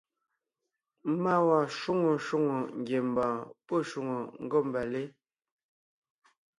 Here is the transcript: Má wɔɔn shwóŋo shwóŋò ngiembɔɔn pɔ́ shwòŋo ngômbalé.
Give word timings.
Má 1.21 1.33
wɔɔn 1.45 1.67
shwóŋo 1.77 2.11
shwóŋò 2.25 2.57
ngiembɔɔn 2.79 3.37
pɔ́ 3.67 3.79
shwòŋo 3.89 4.17
ngômbalé. 4.43 5.01